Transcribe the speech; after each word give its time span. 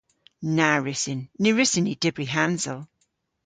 Na 0.55 0.69
wrussyn. 0.79 1.21
Ny 1.41 1.49
wrussyn 1.53 1.85
ni 1.87 1.93
dybri 2.01 2.27
hansel. 2.33 2.79